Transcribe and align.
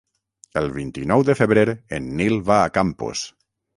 El 0.61 0.69
vint-i-nou 0.77 1.25
de 1.29 1.35
febrer 1.41 1.65
en 1.99 2.07
Nil 2.23 2.41
va 2.49 2.59
a 2.63 2.73
Campos. 2.79 3.23